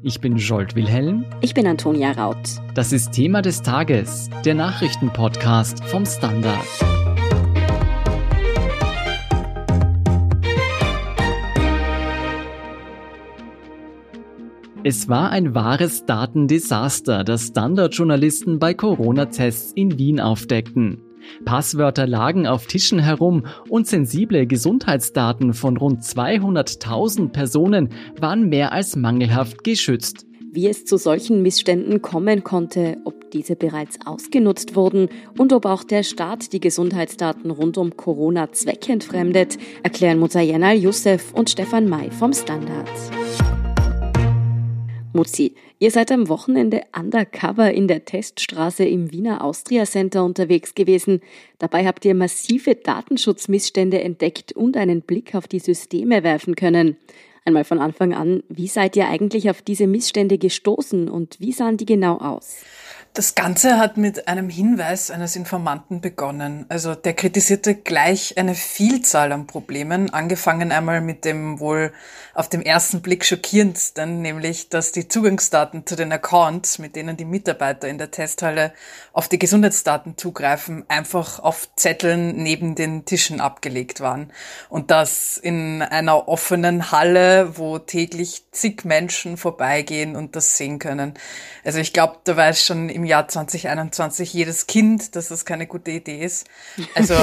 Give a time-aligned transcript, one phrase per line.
[0.00, 1.24] Ich bin Jolt Wilhelm.
[1.40, 2.36] Ich bin Antonia Raut.
[2.74, 6.64] Das ist Thema des Tages, der Nachrichtenpodcast vom Standard.
[14.84, 21.07] Es war ein wahres Datendesaster, das Standardjournalisten bei Corona-Tests in Wien aufdeckten.
[21.44, 27.90] Passwörter lagen auf Tischen herum und sensible Gesundheitsdaten von rund 200.000 Personen
[28.20, 30.26] waren mehr als mangelhaft geschützt.
[30.50, 35.84] Wie es zu solchen Missständen kommen konnte, ob diese bereits ausgenutzt wurden und ob auch
[35.84, 42.32] der Staat die Gesundheitsdaten rund um Corona zweckentfremdet, erklären Mutayena Youssef und Stefan May vom
[42.32, 42.88] Standard.
[45.18, 51.22] Mutzi, ihr seid am Wochenende undercover in der Teststraße im Wiener Austria Center unterwegs gewesen.
[51.58, 56.98] Dabei habt ihr massive Datenschutzmissstände entdeckt und einen Blick auf die Systeme werfen können.
[57.44, 61.78] Einmal von Anfang an, wie seid ihr eigentlich auf diese Missstände gestoßen und wie sahen
[61.78, 62.58] die genau aus?
[63.14, 66.66] Das Ganze hat mit einem Hinweis eines Informanten begonnen.
[66.68, 71.92] Also der kritisierte gleich eine Vielzahl an Problemen, angefangen einmal mit dem wohl
[72.34, 77.24] auf dem ersten Blick schockierendsten, nämlich dass die Zugangsdaten zu den Accounts, mit denen die
[77.24, 78.72] Mitarbeiter in der Testhalle
[79.12, 84.32] auf die Gesundheitsdaten zugreifen, einfach auf Zetteln neben den Tischen abgelegt waren.
[84.68, 91.14] Und das in einer offenen Halle, wo täglich zig Menschen vorbeigehen und das sehen können.
[91.64, 95.92] Also ich glaube, da weiß schon im Jahr 2021 jedes Kind, dass das keine gute
[95.92, 96.46] Idee ist.
[96.94, 97.14] Also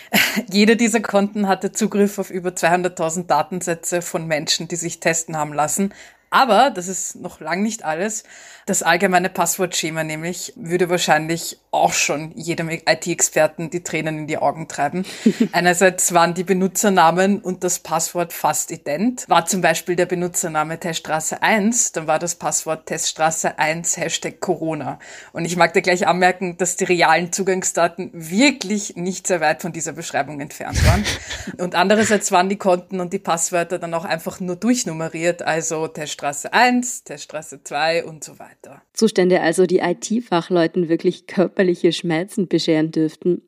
[0.50, 5.52] jeder dieser Konten hatte Zugriff auf über 200.000 Datensätze von Menschen, die sich testen haben
[5.52, 5.94] lassen.
[6.30, 8.24] Aber, das ist noch lang nicht alles,
[8.66, 14.68] das allgemeine Passwortschema nämlich würde wahrscheinlich auch schon jedem IT-Experten die Tränen in die Augen
[14.68, 15.04] treiben.
[15.52, 19.28] Einerseits waren die Benutzernamen und das Passwort fast ident.
[19.28, 24.98] War zum Beispiel der Benutzername Teststraße 1, dann war das Passwort Teststraße 1 Hashtag Corona.
[25.32, 29.72] Und ich mag da gleich anmerken, dass die realen Zugangsdaten wirklich nicht sehr weit von
[29.72, 31.04] dieser Beschreibung entfernt waren.
[31.58, 36.52] Und andererseits waren die Konten und die Passwörter dann auch einfach nur durchnummeriert, also Teststraße
[36.52, 38.82] 1, Teststraße 2 und so weiter weiter.
[38.92, 43.42] Zustände also, die IT-Fachleuten wirklich körperliche Schmerzen bescheren dürften.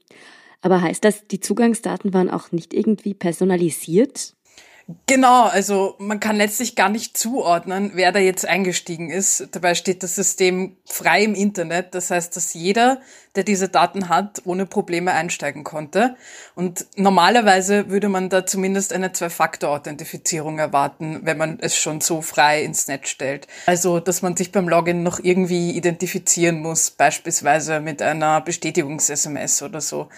[0.61, 4.35] Aber heißt das, die Zugangsdaten waren auch nicht irgendwie personalisiert?
[5.07, 9.49] Genau, also man kann letztlich gar nicht zuordnen, wer da jetzt eingestiegen ist.
[9.51, 11.93] Dabei steht das System frei im Internet.
[11.97, 13.01] Das heißt, dass jeder,
[13.35, 16.15] der diese Daten hat, ohne Probleme einsteigen konnte.
[16.55, 22.63] Und normalerweise würde man da zumindest eine Zwei-Faktor-Authentifizierung erwarten, wenn man es schon so frei
[22.63, 23.49] ins Netz stellt.
[23.67, 29.81] Also, dass man sich beim Login noch irgendwie identifizieren muss, beispielsweise mit einer Bestätigungs-SMS oder
[29.81, 30.09] so.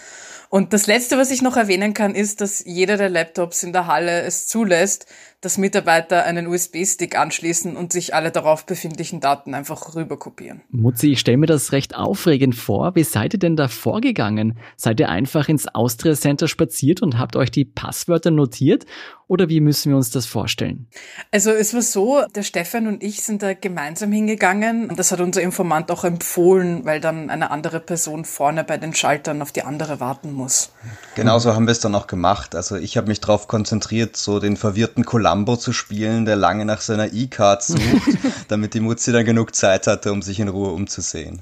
[0.51, 3.87] Und das Letzte, was ich noch erwähnen kann, ist, dass jeder der Laptops in der
[3.87, 5.07] Halle es zulässt,
[5.41, 10.63] dass Mitarbeiter einen USB-Stick anschließen und sich alle darauf befindlichen Daten einfach rüberkopieren.
[10.71, 12.97] Mutzi, ich stelle mir das recht aufregend vor.
[12.97, 14.59] Wie seid ihr denn da vorgegangen?
[14.77, 18.85] Seid ihr einfach ins Austria Center spaziert und habt euch die Passwörter notiert?
[19.29, 20.89] Oder wie müssen wir uns das vorstellen?
[21.31, 25.21] Also es war so, der Stefan und ich sind da gemeinsam hingegangen und das hat
[25.21, 29.63] unser Informant auch empfohlen, weil dann eine andere Person vorne bei den Schaltern auf die
[29.63, 30.73] andere warten muss.
[31.15, 32.55] Genauso haben wir es dann auch gemacht.
[32.55, 36.81] Also ich habe mich darauf konzentriert, so den verwirrten Columbo zu spielen, der lange nach
[36.81, 38.17] seiner E-Card sucht,
[38.49, 41.41] damit die Mutzi dann genug Zeit hatte, um sich in Ruhe umzusehen.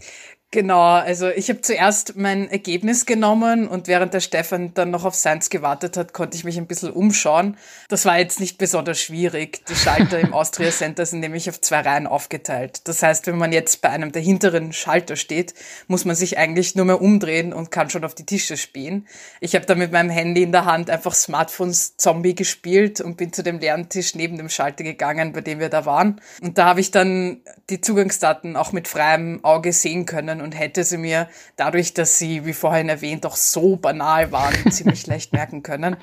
[0.52, 5.16] Genau, also ich habe zuerst mein Ergebnis genommen und während der Stefan dann noch auf
[5.16, 7.56] seins gewartet hat, konnte ich mich ein bisschen umschauen.
[7.88, 9.64] Das war jetzt nicht besonders schwierig.
[9.68, 12.82] Die Schalter im Austria Center sind nämlich auf zwei Reihen aufgeteilt.
[12.84, 15.52] Das heißt, wenn man jetzt bei einem der hinteren Schalter steht,
[15.88, 19.08] muss man sich eigentlich nur mehr umdrehen und kann schon auf die Tische spielen.
[19.40, 23.32] Ich habe da mit meinem Handy in der Hand einfach Smartphones Zombie gespielt und bin
[23.32, 26.20] zu dem leeren Tisch neben dem Schalter gegangen, bei dem wir da waren.
[26.40, 30.58] Und da habe ich dann die Zugangsdaten auch mit freiem Auge sehen können können und
[30.58, 35.32] hätte sie mir dadurch, dass sie, wie vorhin erwähnt, doch so banal waren, ziemlich leicht
[35.32, 35.96] merken können.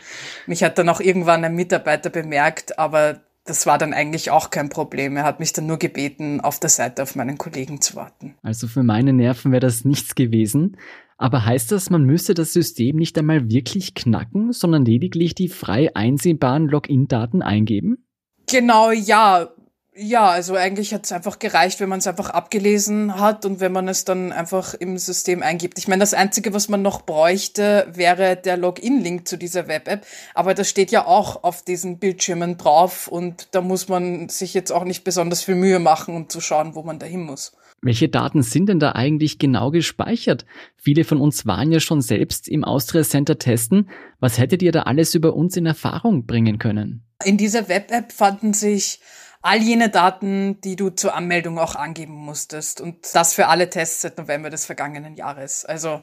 [0.48, 4.70] Mich hat dann auch irgendwann ein Mitarbeiter bemerkt, aber das war dann eigentlich auch kein
[4.70, 5.18] Problem.
[5.18, 8.36] Er hat mich dann nur gebeten, auf der Seite auf meinen Kollegen zu warten.
[8.42, 10.78] Also für meine Nerven wäre das nichts gewesen.
[11.18, 15.94] Aber heißt das, man müsste das System nicht einmal wirklich knacken, sondern lediglich die frei
[15.94, 18.06] einsehbaren Login-Daten eingeben?
[18.50, 19.50] Genau, ja.
[19.95, 23.72] Ja, also eigentlich hat es einfach gereicht, wenn man es einfach abgelesen hat und wenn
[23.72, 25.78] man es dann einfach im System eingibt.
[25.78, 30.04] Ich meine, das Einzige, was man noch bräuchte, wäre der Login-Link zu dieser Web-App.
[30.34, 34.72] Aber das steht ja auch auf diesen Bildschirmen drauf und da muss man sich jetzt
[34.72, 37.51] auch nicht besonders viel Mühe machen, um zu schauen, wo man dahin muss.
[37.84, 40.45] Welche Daten sind denn da eigentlich genau gespeichert?
[40.75, 43.90] Viele von uns waren ja schon selbst im Austria Center testen.
[44.19, 47.06] Was hättet ihr da alles über uns in Erfahrung bringen können?
[47.25, 49.00] In dieser Web-App fanden sich
[49.44, 52.81] all jene Daten, die du zur Anmeldung auch angeben musstest.
[52.81, 55.66] Und das für alle Tests seit November des vergangenen Jahres.
[55.66, 56.01] Also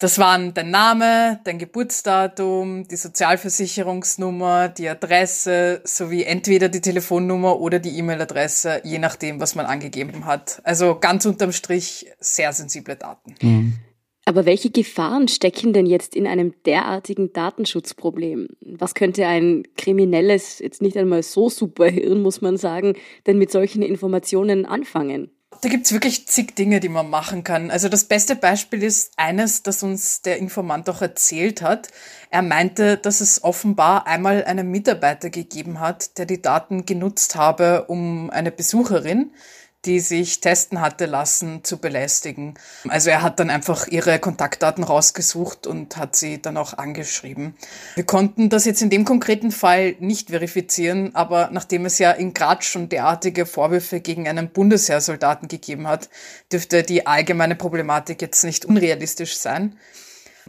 [0.00, 7.78] das waren dein Name, dein Geburtsdatum, die Sozialversicherungsnummer, die Adresse sowie entweder die Telefonnummer oder
[7.78, 10.60] die E-Mail-Adresse, je nachdem, was man angegeben hat.
[10.64, 13.36] Also ganz unterm Strich sehr sensible Daten.
[13.40, 13.78] Mhm.
[14.26, 18.48] Aber welche Gefahren stecken denn jetzt in einem derartigen Datenschutzproblem?
[18.60, 22.94] Was könnte ein kriminelles, jetzt nicht einmal so super Hirn, muss man sagen,
[23.26, 25.30] denn mit solchen Informationen anfangen?
[25.60, 27.70] Da gibt's wirklich zig Dinge, die man machen kann.
[27.70, 31.88] Also das beste Beispiel ist eines, das uns der Informant auch erzählt hat.
[32.30, 37.84] Er meinte, dass es offenbar einmal einen Mitarbeiter gegeben hat, der die Daten genutzt habe,
[37.88, 39.32] um eine Besucherin,
[39.86, 42.54] die sich testen hatte lassen, zu belästigen.
[42.88, 47.54] Also er hat dann einfach ihre Kontaktdaten rausgesucht und hat sie dann auch angeschrieben.
[47.94, 52.34] Wir konnten das jetzt in dem konkreten Fall nicht verifizieren, aber nachdem es ja in
[52.34, 56.08] Graz schon derartige Vorwürfe gegen einen Bundesheersoldaten gegeben hat,
[56.52, 59.76] dürfte die allgemeine Problematik jetzt nicht unrealistisch sein.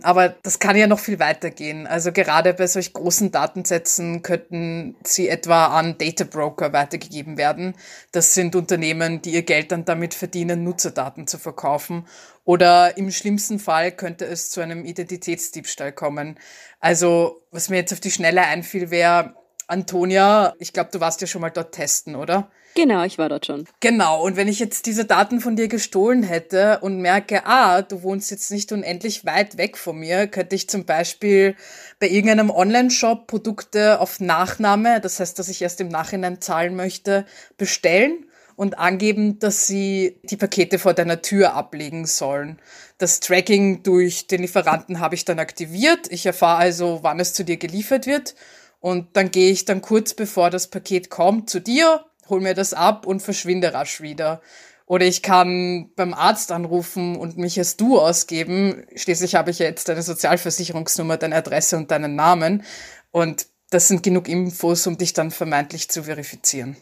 [0.02, 1.88] Aber das kann ja noch viel weiter gehen.
[1.88, 7.76] Also gerade bei solch großen Datensätzen könnten sie etwa an Data Broker weitergegeben werden.
[8.12, 12.06] Das sind Unternehmen, die ihr Geld dann damit verdienen, Nutzerdaten zu verkaufen.
[12.44, 16.38] Oder im schlimmsten Fall könnte es zu einem Identitätsdiebstahl kommen.
[16.80, 19.34] Also was mir jetzt auf die Schnelle einfiel, wäre,
[19.68, 22.50] Antonia, ich glaube, du warst ja schon mal dort testen, oder?
[22.76, 23.66] Genau, ich war dort schon.
[23.80, 28.04] Genau, und wenn ich jetzt diese Daten von dir gestohlen hätte und merke, ah, du
[28.04, 31.56] wohnst jetzt nicht unendlich weit weg von mir, könnte ich zum Beispiel
[32.00, 37.26] bei irgendeinem Online-Shop Produkte auf Nachname, das heißt, dass ich erst im Nachhinein zahlen möchte,
[37.58, 38.26] bestellen
[38.58, 42.60] und angeben, dass sie die Pakete vor deiner Tür ablegen sollen.
[42.98, 46.12] Das Tracking durch den Lieferanten habe ich dann aktiviert.
[46.12, 48.36] Ich erfahre also, wann es zu dir geliefert wird.
[48.80, 52.74] Und dann gehe ich dann kurz bevor das Paket kommt zu dir, hol mir das
[52.74, 54.42] ab und verschwinde rasch wieder.
[54.88, 58.86] Oder ich kann beim Arzt anrufen und mich als du ausgeben.
[58.96, 62.64] Schließlich habe ich ja jetzt deine Sozialversicherungsnummer, deine Adresse und deinen Namen.
[63.12, 66.78] Und das sind genug Infos, um dich dann vermeintlich zu verifizieren.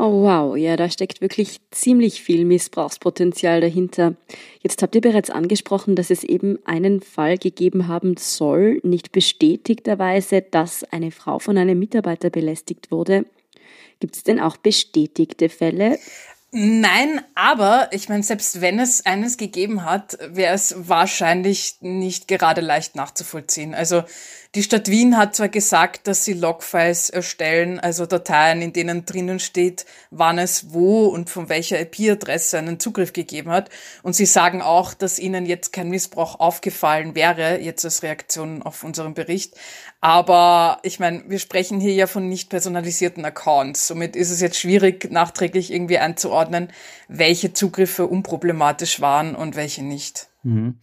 [0.00, 4.14] Oh wow, ja, da steckt wirklich ziemlich viel Missbrauchspotenzial dahinter.
[4.62, 10.40] Jetzt habt ihr bereits angesprochen, dass es eben einen Fall gegeben haben soll, nicht bestätigterweise,
[10.40, 13.26] dass eine Frau von einem Mitarbeiter belästigt wurde.
[13.98, 15.98] Gibt es denn auch bestätigte Fälle?
[16.50, 22.62] Nein, aber ich meine, selbst wenn es eines gegeben hat, wäre es wahrscheinlich nicht gerade
[22.62, 23.74] leicht nachzuvollziehen.
[23.74, 24.02] Also
[24.54, 29.40] die Stadt Wien hat zwar gesagt, dass sie Logfiles erstellen, also Dateien, in denen drinnen
[29.40, 33.68] steht, wann es wo und von welcher IP-Adresse einen Zugriff gegeben hat.
[34.02, 38.84] Und sie sagen auch, dass ihnen jetzt kein Missbrauch aufgefallen wäre, jetzt als Reaktion auf
[38.84, 39.54] unseren Bericht.
[40.00, 43.88] Aber ich meine, wir sprechen hier ja von nicht personalisierten Accounts.
[43.88, 46.68] Somit ist es jetzt schwierig, nachträglich irgendwie einzuordnen,
[47.08, 50.28] welche Zugriffe unproblematisch waren und welche nicht.
[50.44, 50.78] Mhm.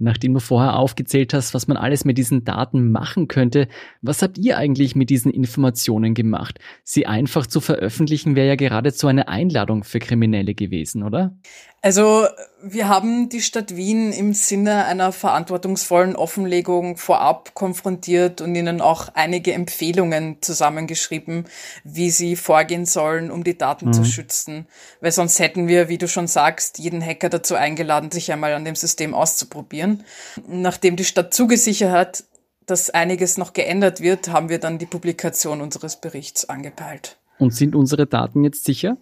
[0.00, 3.66] Nachdem du vorher aufgezählt hast, was man alles mit diesen Daten machen könnte,
[4.00, 6.60] was habt ihr eigentlich mit diesen Informationen gemacht?
[6.84, 11.36] Sie einfach zu veröffentlichen wäre ja geradezu eine Einladung für Kriminelle gewesen, oder?
[11.80, 12.26] Also
[12.60, 19.10] wir haben die Stadt Wien im Sinne einer verantwortungsvollen Offenlegung vorab konfrontiert und ihnen auch
[19.14, 21.44] einige Empfehlungen zusammengeschrieben,
[21.84, 23.92] wie sie vorgehen sollen, um die Daten mhm.
[23.92, 24.66] zu schützen.
[25.00, 28.64] Weil sonst hätten wir, wie du schon sagst, jeden Hacker dazu eingeladen, sich einmal an
[28.64, 30.02] dem System auszuprobieren.
[30.48, 32.24] Nachdem die Stadt zugesichert hat,
[32.66, 37.18] dass einiges noch geändert wird, haben wir dann die Publikation unseres Berichts angepeilt.
[37.38, 38.96] Und sind unsere Daten jetzt sicher?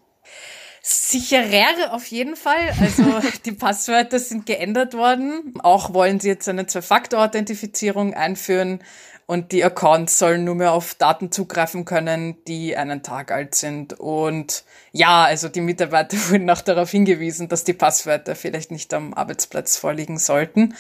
[0.89, 2.73] Sicherer auf jeden Fall.
[2.81, 3.03] Also
[3.45, 5.55] die Passwörter sind geändert worden.
[5.65, 8.79] Auch wollen sie jetzt eine Zwei-Faktor-Authentifizierung einführen
[9.27, 13.99] und die Accounts sollen nur mehr auf Daten zugreifen können, die einen Tag alt sind.
[13.99, 14.63] Und
[14.93, 19.77] ja, also die Mitarbeiter wurden auch darauf hingewiesen, dass die Passwörter vielleicht nicht am Arbeitsplatz
[19.77, 20.77] vorliegen sollten.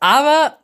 [0.00, 0.56] Aber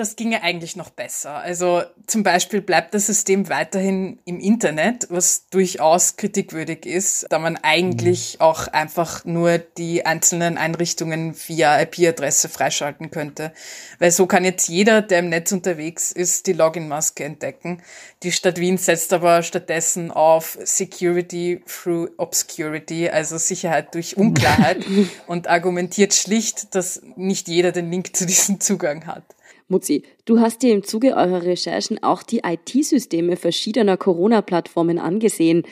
[0.00, 1.34] das ginge eigentlich noch besser.
[1.34, 7.58] Also zum Beispiel bleibt das System weiterhin im Internet, was durchaus kritikwürdig ist, da man
[7.58, 8.40] eigentlich mhm.
[8.40, 13.52] auch einfach nur die einzelnen Einrichtungen via IP-Adresse freischalten könnte.
[13.98, 17.82] Weil so kann jetzt jeder, der im Netz unterwegs ist, die Login-Maske entdecken.
[18.22, 24.78] Die Stadt Wien setzt aber stattdessen auf Security through Obscurity, also Sicherheit durch Unklarheit
[25.26, 29.24] und argumentiert schlicht, dass nicht jeder den Link zu diesem Zugang hat.
[29.70, 35.62] Mutzi, du hast dir im Zuge eurer Recherchen auch die IT-Systeme verschiedener Corona-Plattformen angesehen.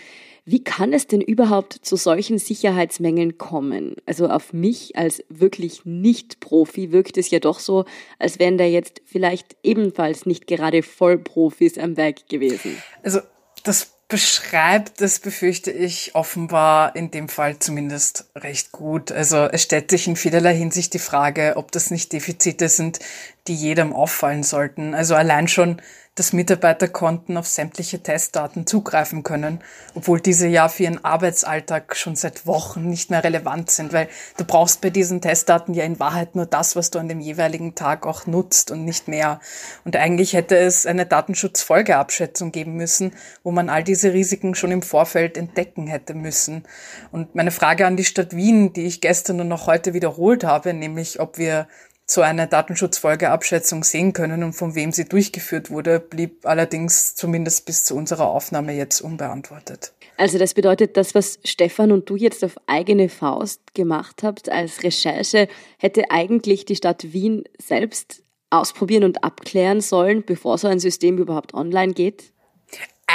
[0.45, 3.97] Wie kann es denn überhaupt zu solchen Sicherheitsmängeln kommen?
[4.07, 7.87] Also auf mich als wirklich Nicht-Profi wirkt es ja doch so,
[8.21, 12.81] als wären da jetzt vielleicht ebenfalls nicht gerade Vollprofis am Werk gewesen.
[13.03, 13.19] Also
[13.65, 19.13] das beschreibt, das befürchte ich offenbar in dem Fall zumindest recht gut.
[19.13, 23.01] Also es stellt sich in vielerlei Hinsicht die Frage, ob das nicht Defizite sind,
[23.47, 24.95] die jedem auffallen sollten.
[24.95, 25.83] Also allein schon
[26.19, 29.61] dass Mitarbeiterkonten auf sämtliche Testdaten zugreifen können,
[29.95, 34.45] obwohl diese ja für ihren Arbeitsalltag schon seit Wochen nicht mehr relevant sind, weil du
[34.45, 38.07] brauchst bei diesen Testdaten ja in Wahrheit nur das, was du an dem jeweiligen Tag
[38.07, 39.41] auch nutzt und nicht mehr.
[39.85, 43.13] Und eigentlich hätte es eine Datenschutzfolgeabschätzung geben müssen,
[43.45, 46.65] wo man all diese Risiken schon im Vorfeld entdecken hätte müssen.
[47.13, 50.75] Und meine Frage an die Stadt Wien, die ich gestern und noch heute wiederholt habe,
[50.75, 51.69] nämlich ob wir
[52.11, 57.85] so eine Datenschutzfolgeabschätzung sehen können und von wem sie durchgeführt wurde, blieb allerdings zumindest bis
[57.85, 59.93] zu unserer Aufnahme jetzt unbeantwortet.
[60.17, 64.83] Also das bedeutet, das, was Stefan und du jetzt auf eigene Faust gemacht habt als
[64.83, 65.49] Recherche,
[65.79, 71.55] hätte eigentlich die Stadt Wien selbst ausprobieren und abklären sollen, bevor so ein System überhaupt
[71.55, 72.33] online geht?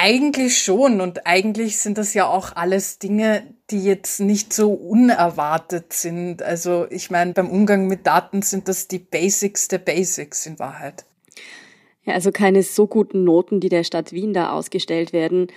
[0.06, 5.94] Eigentlich schon und eigentlich sind das ja auch alles Dinge, die jetzt nicht so unerwartet
[5.94, 6.44] sind.
[6.44, 11.06] Also ich meine, beim Umgang mit Daten sind das die Basics der Basics in Wahrheit.
[12.04, 15.48] Ja, also keine so guten Noten, die der Stadt Wien da ausgestellt werden.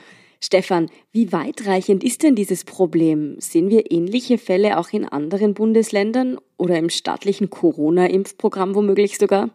[0.40, 3.40] Stefan, wie weitreichend ist denn dieses Problem?
[3.40, 9.50] Sehen wir ähnliche Fälle auch in anderen Bundesländern oder im staatlichen Corona-Impfprogramm womöglich sogar?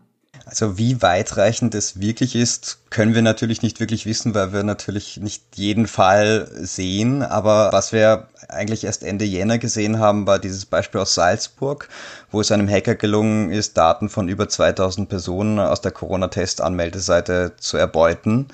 [0.45, 5.17] Also wie weitreichend es wirklich ist, können wir natürlich nicht wirklich wissen, weil wir natürlich
[5.17, 7.21] nicht jeden Fall sehen.
[7.21, 11.89] Aber was wir eigentlich erst Ende Jänner gesehen haben, war dieses Beispiel aus Salzburg,
[12.31, 17.77] wo es einem Hacker gelungen ist, Daten von über 2000 Personen aus der Corona-Test-Anmeldeseite zu
[17.77, 18.47] erbeuten.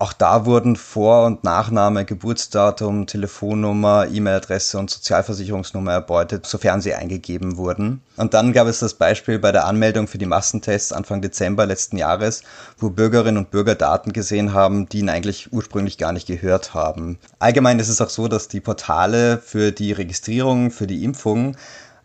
[0.00, 7.56] Auch da wurden Vor- und Nachname, Geburtsdatum, Telefonnummer, E-Mail-Adresse und Sozialversicherungsnummer erbeutet, sofern sie eingegeben
[7.56, 8.00] wurden.
[8.16, 11.96] Und dann gab es das Beispiel bei der Anmeldung für die Massentests Anfang Dezember letzten
[11.96, 12.44] Jahres,
[12.78, 17.18] wo Bürgerinnen und Bürger Daten gesehen haben, die ihnen eigentlich ursprünglich gar nicht gehört haben.
[17.40, 21.56] Allgemein ist es auch so, dass die Portale für die Registrierung, für die Impfung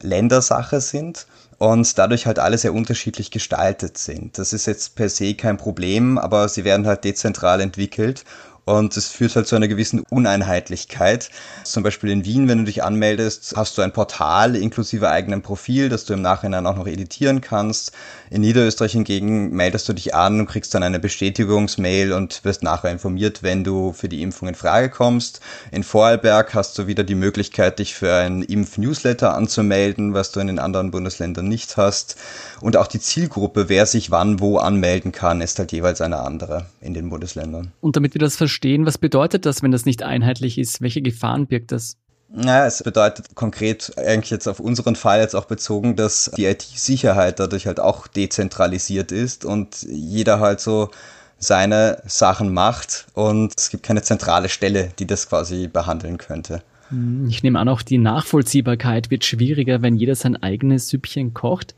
[0.02, 1.28] Ländersache sind
[1.64, 4.38] und dadurch halt alle sehr unterschiedlich gestaltet sind.
[4.38, 8.26] Das ist jetzt per se kein Problem, aber sie werden halt dezentral entwickelt
[8.66, 11.30] und es führt halt zu einer gewissen Uneinheitlichkeit.
[11.64, 15.90] Zum Beispiel in Wien, wenn du dich anmeldest, hast du ein Portal inklusive eigenem Profil,
[15.90, 17.92] das du im Nachhinein auch noch editieren kannst.
[18.30, 22.92] In Niederösterreich hingegen meldest du dich an und kriegst dann eine Bestätigungsmail und wirst nachher
[22.92, 25.42] informiert, wenn du für die Impfung in Frage kommst.
[25.72, 30.48] In Vorarlberg hast du wieder die Möglichkeit, dich für ein Impf-Newsletter anzumelden, was du in
[30.48, 32.16] den anderen Bundesländern nicht hast.
[32.62, 36.66] Und auch die Zielgruppe, wer sich wann wo anmelden kann, ist halt jeweils eine andere
[36.80, 37.72] in den Bundesländern.
[37.82, 38.38] Und damit wir das
[38.86, 40.82] was bedeutet das, wenn das nicht einheitlich ist?
[40.82, 41.98] Welche Gefahren birgt das?
[42.36, 47.40] Ja, es bedeutet konkret eigentlich jetzt auf unseren Fall jetzt auch bezogen, dass die IT-Sicherheit
[47.40, 50.90] dadurch halt auch dezentralisiert ist und jeder halt so
[51.38, 56.64] seine Sachen macht und es gibt keine zentrale Stelle, die das quasi behandeln könnte.
[56.90, 61.76] Hm, ich nehme an, auch die Nachvollziehbarkeit wird schwieriger, wenn jeder sein eigenes Süppchen kocht.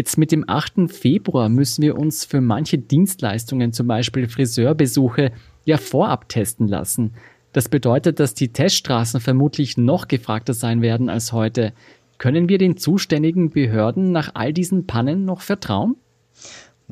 [0.00, 0.90] Jetzt mit dem 8.
[0.90, 5.30] Februar müssen wir uns für manche Dienstleistungen, zum Beispiel Friseurbesuche,
[5.66, 7.12] ja vorab testen lassen.
[7.52, 11.74] Das bedeutet, dass die Teststraßen vermutlich noch gefragter sein werden als heute.
[12.16, 15.96] Können wir den zuständigen Behörden nach all diesen Pannen noch vertrauen?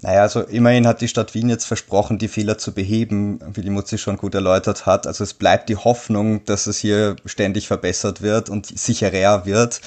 [0.00, 3.70] Naja, also immerhin hat die Stadt Wien jetzt versprochen, die Fehler zu beheben, wie die
[3.70, 5.06] Mutzi schon gut erläutert hat.
[5.06, 9.80] Also es bleibt die Hoffnung, dass es hier ständig verbessert wird und sicherer wird.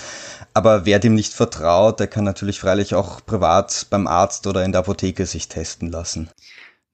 [0.53, 4.73] Aber wer dem nicht vertraut, der kann natürlich freilich auch privat beim Arzt oder in
[4.73, 6.29] der Apotheke sich testen lassen.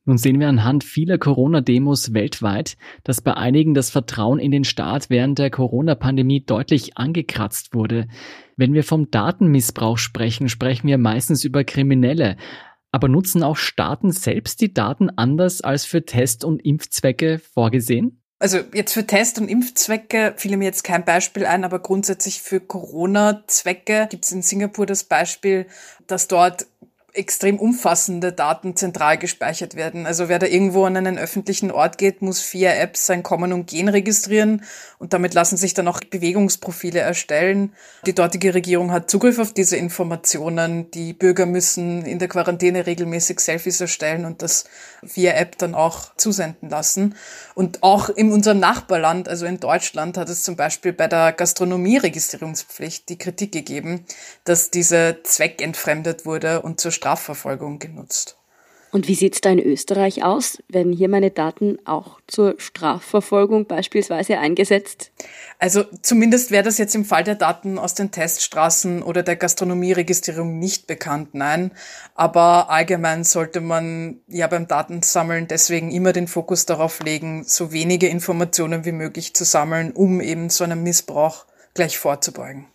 [0.06, 5.10] Nun sehen wir anhand vieler Corona-Demos weltweit, dass bei einigen das Vertrauen in den Staat
[5.10, 8.08] während der Corona-Pandemie deutlich angekratzt wurde.
[8.56, 12.38] Wenn wir vom Datenmissbrauch sprechen, sprechen wir meistens über Kriminelle.
[12.98, 18.24] Aber nutzen auch Staaten selbst die Daten anders als für Test- und Impfzwecke vorgesehen?
[18.40, 22.60] Also jetzt für Test- und Impfzwecke fiel mir jetzt kein Beispiel ein, aber grundsätzlich für
[22.60, 25.68] Corona-Zwecke gibt es in Singapur das Beispiel,
[26.08, 26.66] dass dort
[27.18, 30.06] extrem umfassende Daten zentral gespeichert werden.
[30.06, 33.68] Also wer da irgendwo an einen öffentlichen Ort geht, muss via Apps sein Kommen und
[33.68, 34.64] Gehen registrieren
[35.00, 37.74] und damit lassen sich dann auch Bewegungsprofile erstellen.
[38.06, 40.92] Die dortige Regierung hat Zugriff auf diese Informationen.
[40.92, 44.66] Die Bürger müssen in der Quarantäne regelmäßig Selfies erstellen und das
[45.02, 47.16] via App dann auch zusenden lassen.
[47.54, 53.10] Und auch in unserem Nachbarland, also in Deutschland, hat es zum Beispiel bei der Gastronomie-Registrierungspflicht
[53.10, 54.06] die Kritik gegeben,
[54.44, 58.38] dass diese zweckentfremdet wurde und zur Strafverfolgung genutzt.
[58.92, 60.60] Und wie sieht es da in Österreich aus?
[60.70, 65.12] Werden hier meine Daten auch zur Strafverfolgung beispielsweise eingesetzt?
[65.60, 70.58] Also zumindest wäre das jetzt im Fall der Daten aus den Teststraßen oder der Gastronomieregistrierung
[70.58, 71.72] nicht bekannt, nein.
[72.16, 78.08] Aber allgemein sollte man ja beim Datensammeln deswegen immer den Fokus darauf legen, so wenige
[78.08, 82.68] Informationen wie möglich zu sammeln, um eben so einem Missbrauch gleich vorzubeugen.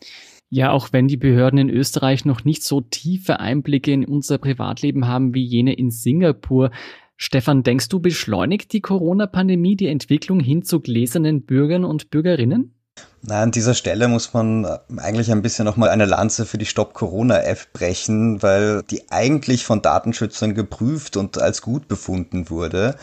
[0.55, 5.09] Ja, auch wenn die Behörden in Österreich noch nicht so tiefe Einblicke in unser Privatleben
[5.09, 6.71] haben wie jene in Singapur.
[7.17, 12.75] Stefan, denkst du, beschleunigt die Corona-Pandemie die Entwicklung hin zu gläsernen Bürgern und Bürgerinnen?
[13.23, 14.67] Na, an dieser Stelle muss man
[14.99, 19.65] eigentlich ein bisschen nochmal eine Lanze für die Stop Corona App brechen, weil die eigentlich
[19.65, 22.97] von Datenschützern geprüft und als gut befunden wurde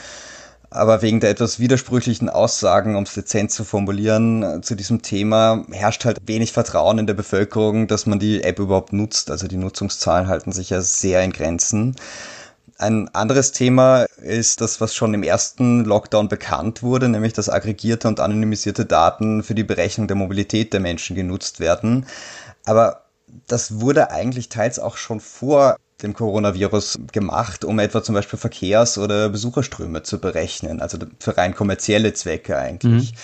[0.71, 5.65] aber wegen der etwas widersprüchlichen Aussagen, um es dezent zu formulieren, äh, zu diesem Thema
[5.71, 9.31] herrscht halt wenig Vertrauen in der Bevölkerung, dass man die App überhaupt nutzt.
[9.31, 11.95] Also die Nutzungszahlen halten sich ja sehr in Grenzen.
[12.77, 18.07] Ein anderes Thema ist das, was schon im ersten Lockdown bekannt wurde, nämlich dass aggregierte
[18.07, 22.05] und anonymisierte Daten für die Berechnung der Mobilität der Menschen genutzt werden.
[22.65, 23.03] Aber
[23.47, 28.97] das wurde eigentlich teils auch schon vor dem Coronavirus gemacht, um etwa zum Beispiel Verkehrs-
[28.97, 33.11] oder Besucherströme zu berechnen, also für rein kommerzielle Zwecke eigentlich.
[33.11, 33.17] Mhm.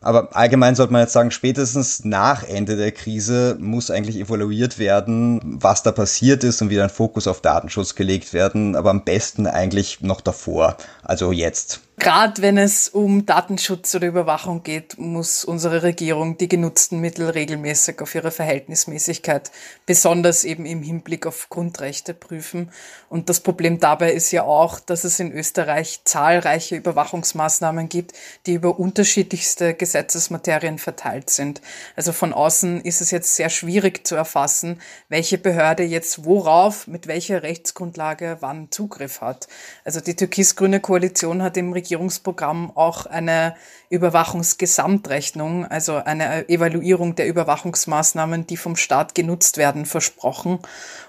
[0.00, 5.40] Aber allgemein sollte man jetzt sagen, spätestens nach Ende der Krise muss eigentlich evaluiert werden,
[5.42, 9.46] was da passiert ist und wieder ein Fokus auf Datenschutz gelegt werden, aber am besten
[9.46, 11.80] eigentlich noch davor, also jetzt.
[11.98, 18.02] Gerade wenn es um Datenschutz oder Überwachung geht, muss unsere Regierung die genutzten Mittel regelmäßig
[18.02, 19.50] auf ihre Verhältnismäßigkeit,
[19.86, 22.70] besonders eben im Hinblick auf Grundrechte prüfen.
[23.08, 28.12] Und das Problem dabei ist ja auch, dass es in Österreich zahlreiche Überwachungsmaßnahmen gibt,
[28.44, 31.62] die über unterschiedlichste Gesetzesmaterien verteilt sind.
[31.96, 37.06] Also von außen ist es jetzt sehr schwierig zu erfassen, welche Behörde jetzt worauf, mit
[37.06, 39.48] welcher Rechtsgrundlage wann Zugriff hat.
[39.82, 43.54] Also die türkis-grüne Koalition hat im Regierungsprogramm auch eine
[43.90, 50.58] Überwachungsgesamtrechnung, also eine Evaluierung der Überwachungsmaßnahmen, die vom Staat genutzt werden, versprochen.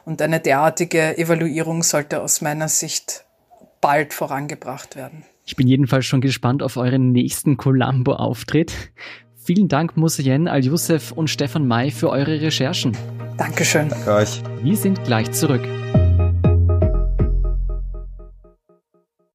[0.06, 3.26] Und eine derartige Evaluierung sollte aus meiner Sicht
[3.82, 5.24] bald vorangebracht werden.
[5.46, 8.74] Ich bin jedenfalls schon gespannt auf euren nächsten Columbo-Auftritt.
[9.36, 12.96] Vielen Dank, Musayen Al-Youssef und Stefan May, für eure Recherchen.
[13.38, 13.90] Dankeschön.
[13.90, 14.42] Danke euch.
[14.62, 15.62] Wir sind gleich zurück.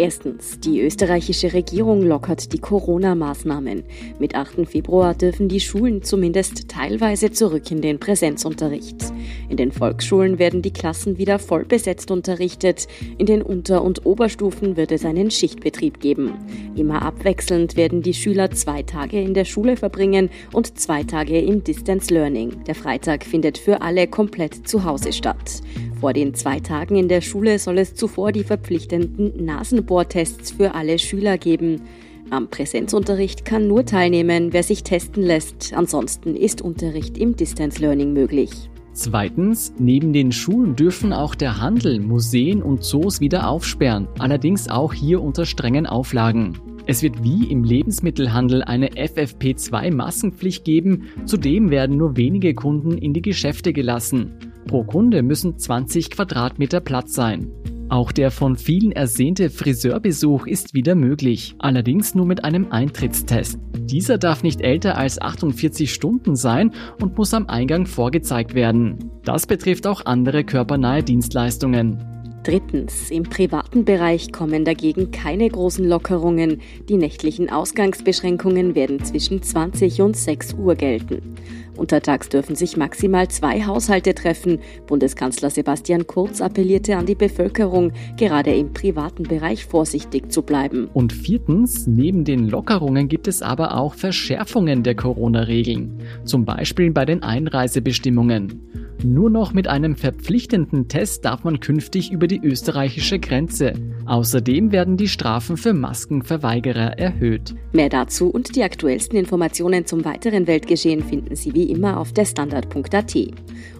[0.00, 3.82] Erstens, die österreichische Regierung lockert die Corona-Maßnahmen.
[4.18, 4.66] Mit 8.
[4.66, 9.12] Februar dürfen die Schulen zumindest teilweise zurück in den Präsenzunterricht.
[9.50, 12.88] In den Volksschulen werden die Klassen wieder voll besetzt unterrichtet.
[13.18, 16.32] In den Unter- und Oberstufen wird es einen Schichtbetrieb geben.
[16.76, 21.62] Immer abwechselnd werden die Schüler zwei Tage in der Schule verbringen und zwei Tage im
[21.62, 22.64] Distance Learning.
[22.64, 25.60] Der Freitag findet für alle komplett zu Hause statt.
[26.00, 30.98] Vor den zwei Tagen in der Schule soll es zuvor die verpflichtenden Nasenbohrtests für alle
[30.98, 31.82] Schüler geben.
[32.30, 35.74] Am Präsenzunterricht kann nur teilnehmen, wer sich testen lässt.
[35.74, 38.50] Ansonsten ist Unterricht im Distance Learning möglich.
[38.94, 44.94] Zweitens, neben den Schulen dürfen auch der Handel, Museen und Zoos wieder aufsperren, allerdings auch
[44.94, 46.58] hier unter strengen Auflagen.
[46.86, 53.22] Es wird wie im Lebensmittelhandel eine FFP2-Massenpflicht geben, zudem werden nur wenige Kunden in die
[53.22, 54.49] Geschäfte gelassen.
[54.70, 57.50] Pro Kunde müssen 20 Quadratmeter Platz sein.
[57.88, 63.58] Auch der von vielen ersehnte Friseurbesuch ist wieder möglich, allerdings nur mit einem Eintrittstest.
[63.76, 66.70] Dieser darf nicht älter als 48 Stunden sein
[67.02, 69.10] und muss am Eingang vorgezeigt werden.
[69.24, 71.98] Das betrifft auch andere körpernahe Dienstleistungen.
[72.42, 76.62] Drittens, im privaten Bereich kommen dagegen keine großen Lockerungen.
[76.88, 81.34] Die nächtlichen Ausgangsbeschränkungen werden zwischen 20 und 6 Uhr gelten.
[81.80, 84.58] Untertags dürfen sich maximal zwei Haushalte treffen.
[84.86, 90.88] Bundeskanzler Sebastian Kurz appellierte an die Bevölkerung, gerade im privaten Bereich vorsichtig zu bleiben.
[90.92, 95.98] Und viertens, neben den Lockerungen gibt es aber auch Verschärfungen der Corona-Regeln.
[96.24, 98.89] Zum Beispiel bei den Einreisebestimmungen.
[99.04, 103.72] Nur noch mit einem verpflichtenden Test darf man künftig über die österreichische Grenze.
[104.04, 107.54] Außerdem werden die Strafen für Maskenverweigerer erhöht.
[107.72, 113.16] Mehr dazu und die aktuellsten Informationen zum weiteren Weltgeschehen finden Sie wie immer auf derstandard.at.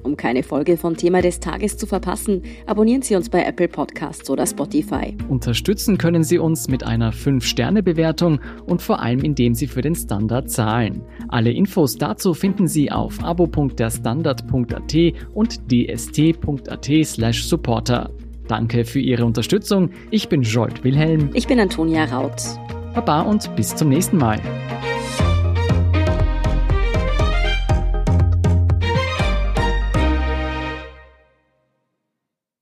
[0.02, 4.30] Um keine Folge von Thema des Tages zu verpassen, abonnieren Sie uns bei Apple Podcasts
[4.30, 5.16] oder Spotify.
[5.28, 10.50] Unterstützen können Sie uns mit einer 5-Sterne-Bewertung und vor allem indem Sie für den Standard
[10.50, 11.02] zahlen.
[11.28, 18.10] Alle Infos dazu finden Sie auf abo.derstandard.at und dst.at/supporter.
[18.48, 19.90] Danke für Ihre Unterstützung.
[20.10, 21.30] Ich bin Jolt Wilhelm.
[21.34, 22.42] Ich bin Antonia Raut.
[22.94, 24.40] Baba und bis zum nächsten Mal.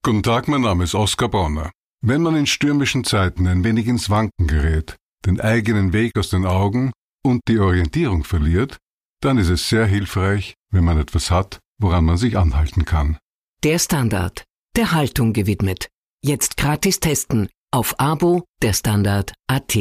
[0.03, 1.71] Guten Tag, mein Name ist Oskar Bonner.
[2.01, 6.47] Wenn man in stürmischen Zeiten ein wenig ins Wanken gerät, den eigenen Weg aus den
[6.47, 6.93] Augen
[7.25, 8.79] und die Orientierung verliert,
[9.21, 13.19] dann ist es sehr hilfreich, wenn man etwas hat, woran man sich anhalten kann.
[13.63, 14.45] Der Standard,
[14.77, 15.89] der Haltung gewidmet.
[16.23, 19.77] Jetzt gratis testen auf Abo der Standard.at.